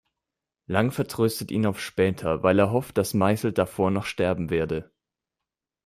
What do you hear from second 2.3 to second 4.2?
weil er hofft, dass Meisl davor noch